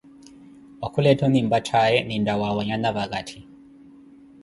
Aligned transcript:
Wakhula 0.81 1.07
ethu 1.13 1.25
nimpatthaye 1.29 1.97
ninttha 2.07 2.33
waawanya 2.41 2.89
vakatti. 2.95 3.39